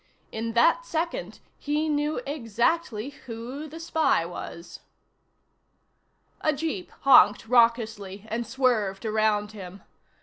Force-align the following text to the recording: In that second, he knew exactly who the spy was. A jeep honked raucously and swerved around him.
In 0.31 0.53
that 0.53 0.83
second, 0.83 1.41
he 1.59 1.87
knew 1.87 2.21
exactly 2.25 3.09
who 3.09 3.67
the 3.67 3.79
spy 3.79 4.25
was. 4.25 4.79
A 6.41 6.53
jeep 6.53 6.91
honked 7.01 7.47
raucously 7.47 8.25
and 8.27 8.47
swerved 8.47 9.05
around 9.05 9.51
him. 9.51 9.83